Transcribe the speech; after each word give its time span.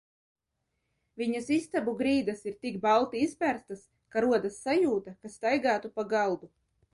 Viņas 1.21 1.51
istabu 1.57 1.93
grīdas 1.99 2.41
ir 2.51 2.55
tik 2.67 2.79
balti 2.85 3.21
izberztas, 3.27 3.85
ka 4.17 4.25
rodas 4.27 4.59
sajūta, 4.65 5.15
ka 5.21 5.33
staigātu 5.35 5.93
pa 6.01 6.09
galdu. 6.17 6.53